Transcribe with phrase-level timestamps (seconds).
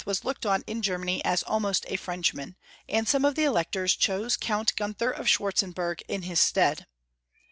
[0.03, 2.55] was looked on in Germany as *■^ almost a Frenchman,
[2.89, 6.87] and some of the Elec tors chose Count Gunther of Schwartzenburg in his stead.